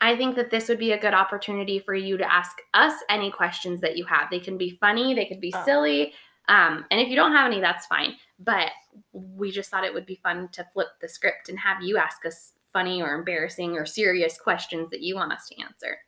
[0.00, 3.30] I think that this would be a good opportunity for you to ask us any
[3.30, 4.28] questions that you have.
[4.30, 5.64] They can be funny, they could be Oh.
[5.64, 6.12] silly.
[6.48, 8.16] Um, and if you don't have any, that's fine.
[8.38, 8.70] But
[9.12, 12.26] we just thought it would be fun to flip the script and have you ask
[12.26, 15.98] us funny or embarrassing or serious questions that you want us to answer.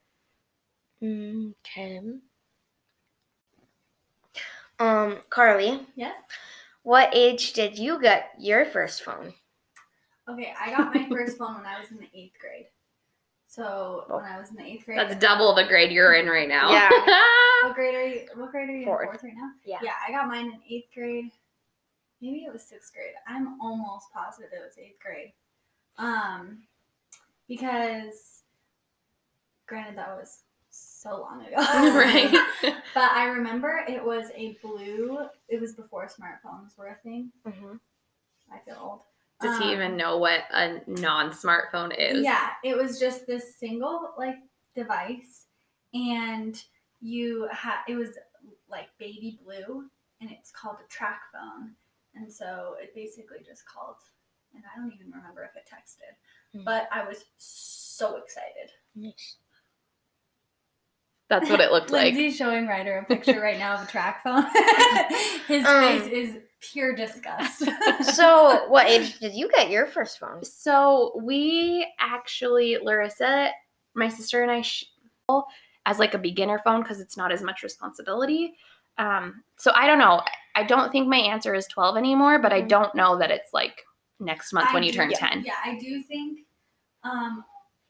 [1.02, 2.00] Okay.
[4.78, 6.16] Um, Carly, Yes.
[6.82, 9.34] what age did you get your first phone?
[10.28, 12.66] Okay, I got my first phone when I was in the eighth grade.
[13.46, 16.48] So when I was in the eighth grade, That's double the grade you're in right
[16.48, 16.70] now.
[16.72, 16.90] Yeah.
[17.62, 18.26] What grade are you?
[18.34, 19.04] What grade are you Fourth.
[19.04, 19.08] in?
[19.08, 19.50] Fourth right now.
[19.64, 19.78] Yeah.
[19.82, 21.30] Yeah, I got mine in eighth grade.
[22.20, 23.14] Maybe it was sixth grade.
[23.26, 25.32] I'm almost positive it was eighth grade.
[25.96, 26.58] Um,
[27.48, 28.42] because
[29.66, 30.40] granted that was
[30.74, 31.56] so long ago.
[31.98, 32.34] right.
[32.94, 35.26] But I remember it was a blue.
[35.48, 37.32] It was before smartphones were a thing.
[37.46, 37.74] Mm-hmm.
[38.52, 39.00] I feel old.
[39.40, 42.22] Does he Um, even know what a non-smartphone is?
[42.22, 44.36] Yeah, it was just this single like
[44.76, 45.46] device,
[45.92, 46.62] and
[47.00, 48.10] you had it was
[48.70, 49.84] like baby blue,
[50.20, 51.72] and it's called a track phone,
[52.14, 53.96] and so it basically just called,
[54.54, 56.14] and I don't even remember if it texted,
[56.56, 56.64] Hmm.
[56.64, 58.70] but I was so excited.
[58.94, 59.36] Nice.
[61.30, 62.14] That's what it looked like.
[62.14, 64.46] Lindsay's showing Ryder a picture right now of a TracFone.
[65.48, 67.62] His Um, face is pure disgust.
[68.14, 70.44] So, what age did you get your first phone?
[70.44, 73.50] So we actually, Larissa,
[73.94, 74.84] my sister and I, sh-
[75.86, 78.54] as like a beginner phone because it's not as much responsibility.
[78.98, 80.22] Um, so I don't know.
[80.54, 82.68] I don't think my answer is 12 anymore, but I Mhm.
[82.68, 83.82] don't know that it's like
[84.20, 85.42] next month I when you do- turn yeah, 10.
[85.44, 86.40] Yeah, I do think
[87.02, 87.44] um,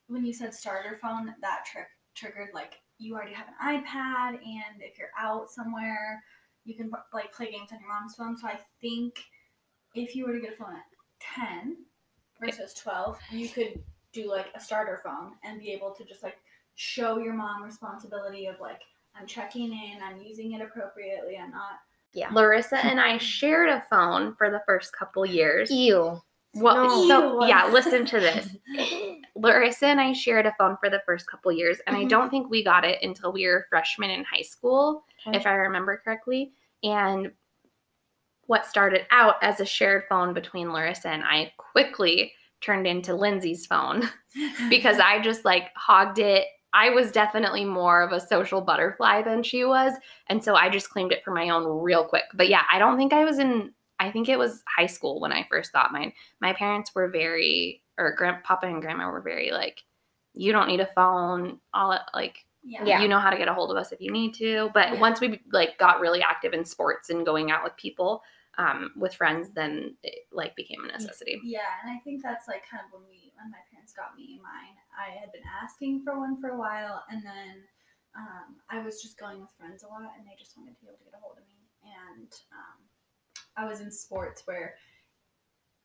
[0.07, 4.81] when you said starter phone, that trick triggered like you already have an iPad, and
[4.81, 6.23] if you're out somewhere,
[6.65, 8.37] you can like play games on your mom's phone.
[8.37, 9.15] So I think
[9.95, 10.83] if you were to get a phone at
[11.21, 11.77] ten
[12.41, 16.37] versus twelve, you could do like a starter phone and be able to just like
[16.77, 18.81] show your mom responsibility of like
[19.17, 21.79] I'm checking in, I'm using it appropriately, I'm not.
[22.13, 22.31] Yeah.
[22.33, 25.71] Larissa and I shared a phone for the first couple years.
[25.71, 26.21] You.
[26.55, 27.09] Well, No.
[27.09, 27.49] so Ew.
[27.49, 28.49] yeah, listen to this.
[29.37, 32.09] Larissa and I shared a phone for the first couple years, and I Mhm.
[32.09, 35.37] don't think we got it until we were freshmen in high school, Okay.
[35.37, 36.53] if I remember correctly.
[36.83, 37.33] And
[38.47, 43.67] what started out as a shared phone between Larissa and I quickly turned into Lindsay's
[43.67, 44.09] phone
[44.69, 46.47] because I just like hogged it.
[46.73, 49.95] I was definitely more of a social butterfly than she was.
[50.29, 52.25] And so I just claimed it for my own real quick.
[52.35, 55.33] But yeah, I don't think I was in I think it was high school when
[55.33, 56.13] I first got mine.
[56.41, 59.83] My parents were very or grandpapa and grandma were very like,
[60.35, 61.61] you don't need a phone.
[61.73, 62.85] All like yeah.
[62.85, 63.03] Yeah.
[63.03, 64.71] you know how to get a hold of us if you need to.
[64.73, 65.01] But Yeah.
[65.01, 68.23] once we like got really active in sports and going out with people,
[68.57, 71.41] um, with friends, then it like became a necessity.
[71.45, 74.41] Yeah, and I think that's like kind of when we when my parents got me
[74.43, 74.79] mine.
[74.97, 77.65] I had been asking for one for a while, and then
[78.17, 80.87] um, I was just going with friends a lot, and they just wanted to be
[80.87, 81.67] able to get a hold of me.
[81.83, 82.79] And um,
[83.57, 84.77] I was in sports where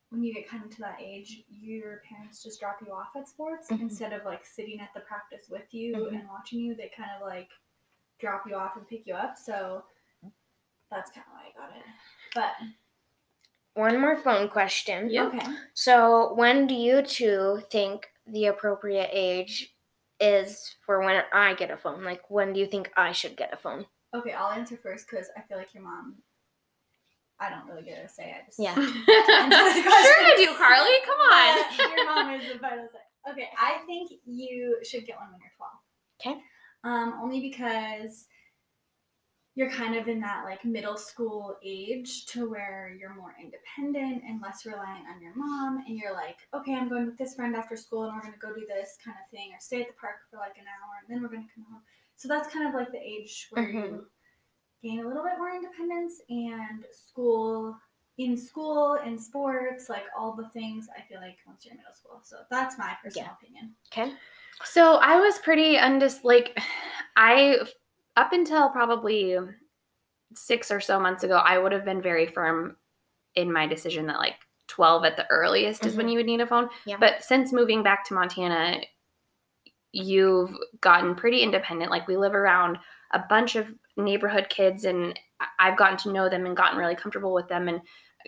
[0.09, 3.27] when you get kind of to that age, your parents just drop you off at
[3.27, 3.81] sports Mhm.
[3.81, 6.19] instead of like sitting at the practice with you Mhm.
[6.19, 6.75] and watching you.
[6.75, 7.49] They kind of like
[8.19, 9.37] drop you off and pick you up.
[9.37, 9.85] So
[10.89, 11.85] that's kind of why I got it.
[12.33, 12.55] But
[13.75, 15.09] One more phone question.
[15.09, 15.27] Yeah.
[15.27, 15.45] okay.
[15.73, 19.73] So, when do you two think the appropriate age
[20.19, 22.03] is for when I get a phone?
[22.03, 23.87] Like, when do you think I should get a phone?
[24.13, 26.21] Okay, I'll answer first because I feel like your mom.
[27.39, 28.35] I don't really get a say.
[28.35, 28.75] I just Yeah.
[28.75, 30.91] sure I do, Carly.
[31.05, 31.97] Come on.
[31.97, 33.31] Your mom is the final say.
[33.31, 35.79] Okay, I think you should get one when you're twelve.
[36.19, 36.41] Okay.
[36.83, 38.27] Um, only because
[39.55, 44.41] you're kind of in that like middle school age to where you're more independent and
[44.41, 47.75] less reliant on your mom, and you're like, okay, I'm going with this friend after
[47.75, 50.15] school, and we're gonna go do this kind of thing, or stay at the park
[50.31, 51.81] for like an hour, and then we're gonna come home.
[52.15, 54.07] So that's kind of like the age where you
[54.81, 57.75] gain a little bit more independence and school
[58.17, 61.93] in school in sports like all the things i feel like once you're in middle
[61.93, 63.33] school so that's my personal Yeah.
[63.41, 64.13] opinion Okay.
[64.65, 66.57] So I was pretty undis like
[67.15, 67.59] I
[68.17, 69.37] up until probably
[70.35, 72.75] six or so months ago, I would have been very firm
[73.35, 74.35] in my decision that like
[74.67, 76.11] 12 at the earliest is when mm-hmm.
[76.11, 76.69] you would need a phone.
[76.85, 76.97] Yeah.
[76.99, 78.81] But since moving back to Montana,
[79.91, 81.89] you've gotten pretty independent.
[81.89, 82.77] Like we live around
[83.11, 85.19] a bunch of neighborhood kids and
[85.57, 87.81] I've gotten to know them and gotten really comfortable with them and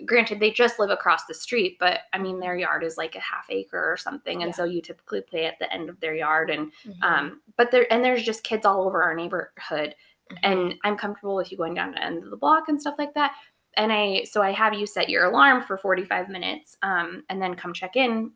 [0.06, 3.20] granted they just live across the street but i mean their yard is like a
[3.20, 4.56] half acre or something and Yeah.
[4.56, 7.04] so you typically play at the end of their yard and Mhm.
[7.04, 9.96] um, but there and there's just kids all over our neighborhood,
[10.32, 10.38] Mhm.
[10.44, 12.96] and I'm comfortable with you going down to the end of the block and stuff
[12.98, 13.34] like that.
[13.76, 17.56] And I so I have you set your alarm for 45 minutes, um, and then
[17.56, 18.32] come check in.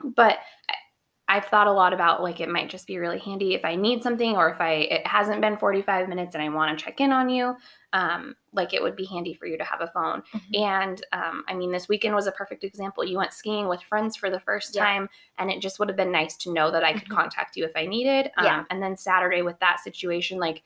[0.00, 0.74] But I-
[1.28, 4.02] I've thought a lot about like it might just be really handy if I need
[4.02, 7.10] something or if I it hasn't been 45 minutes and I want to check in
[7.12, 7.56] on you.
[7.92, 10.22] Um, like it would be handy for you to have a phone.
[10.34, 10.54] Mhm.
[10.54, 13.04] And um, I mean, this weekend was a perfect example.
[13.04, 14.84] You went skiing with friends for the first Yeah.
[14.84, 15.08] time,
[15.38, 17.16] and it just would have been nice to know that I could Mhm.
[17.16, 18.30] contact you if I needed.
[18.36, 18.64] Um, Yeah.
[18.70, 20.62] And then Saturday with that situation, like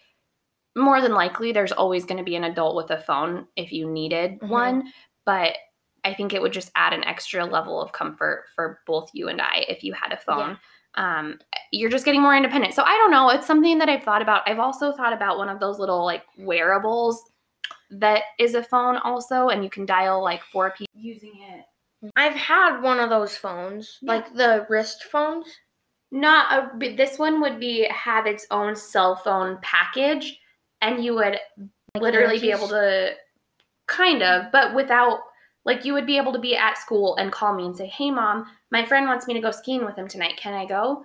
[0.76, 3.90] more than likely, there's always going to be an adult with a phone if you
[3.90, 4.50] needed Mhm.
[4.50, 4.92] one.
[5.24, 5.56] But
[6.04, 9.40] I think it would just add an extra level of comfort for both you and
[9.40, 10.58] I if you had a phone.
[10.96, 11.38] Um,
[11.70, 12.74] you're just getting more independent.
[12.74, 13.30] So I don't know.
[13.30, 14.42] It's something that I've thought about.
[14.48, 17.22] I've also thought about one of those little like wearables
[17.90, 20.86] that is a phone also, and you can dial like four people.
[20.94, 21.64] using it
[22.16, 24.14] I've had one of those phones, Yeah.
[24.14, 25.46] like the wrist phones.
[26.10, 30.38] Not a, this one would be have its own cell phone package,
[30.80, 31.38] and you would
[31.94, 33.14] Like literally be able to,
[33.86, 35.20] kind of, but without
[35.70, 38.10] like you would be able to be at school and call me and say, "Hey,
[38.10, 40.36] mom, my friend wants me to go skiing with him tonight.
[40.36, 41.04] Can I go?"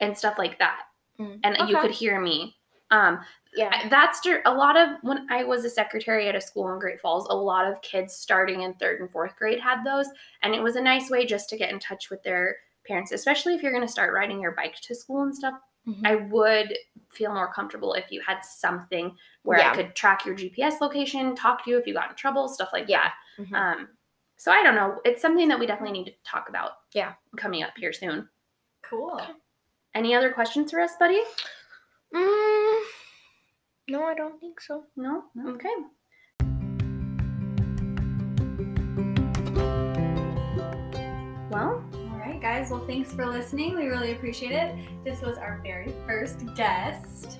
[0.00, 0.80] and stuff like that,
[1.20, 2.56] Mm, and you could hear me.
[2.90, 3.24] Um,
[3.56, 3.88] Yeah.
[3.88, 7.28] That's a lot of when I was a secretary at a school in Great Falls.
[7.30, 10.08] A lot of kids starting in third and fourth grade had those,
[10.42, 13.54] and it was a nice way just to get in touch with their parents, especially
[13.54, 15.54] if you're going to start riding your bike to school and stuff
[15.86, 16.06] Mhm.
[16.06, 16.76] I would
[17.10, 19.70] feel more comfortable if you had something where Yeah.
[19.72, 22.72] I could track your GPS location, talk to you if you got in trouble, stuff
[22.72, 23.02] like Yeah.
[23.02, 23.14] that.
[23.38, 23.52] Mhm.
[23.54, 23.88] Um,
[24.36, 25.00] so I don't know.
[25.04, 26.72] It's something that we definitely need to talk about.
[26.92, 27.14] Yeah.
[27.36, 28.28] coming up here soon.
[28.82, 29.20] Cool.
[29.94, 31.20] Any other questions for us, buddy?
[32.14, 32.82] Mm,
[33.88, 34.84] no, I don't think so.
[34.96, 35.24] No.
[35.34, 35.50] No.
[35.52, 35.74] Okay.
[41.50, 42.70] Well, All right, guys.
[42.70, 43.76] Well, thanks for listening.
[43.76, 45.04] We really appreciate it.
[45.04, 47.38] This was our very first guest.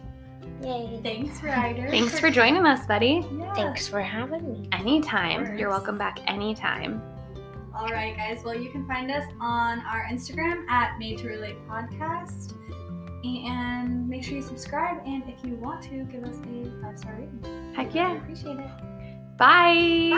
[0.64, 1.00] Yay.
[1.02, 1.88] Thanks, Ryder.
[1.90, 3.26] thanks for joining us, buddy.
[3.36, 3.52] Yeah.
[3.54, 4.68] Thanks for having me.
[4.72, 5.58] Anytime.
[5.58, 7.02] You're welcome back anytime.
[7.76, 8.42] All right, guys.
[8.44, 12.54] Well, you can find us on our Instagram at Made to Relate Podcast.
[13.24, 15.02] And make sure you subscribe.
[15.06, 17.74] And if you want to, give us a five star rating.
[17.74, 18.22] Heck We really yeah.
[18.22, 19.36] appreciate it.
[19.38, 20.10] Bye.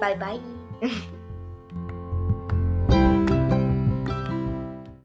[0.00, 0.14] Bye.
[0.16, 0.40] Bye
[0.80, 0.90] bye.